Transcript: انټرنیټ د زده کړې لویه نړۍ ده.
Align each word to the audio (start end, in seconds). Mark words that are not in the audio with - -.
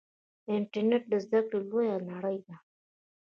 انټرنیټ 0.55 1.03
د 1.11 1.13
زده 1.25 1.39
کړې 1.49 1.61
لویه 1.69 1.97
نړۍ 2.11 2.37
ده. 2.47 2.55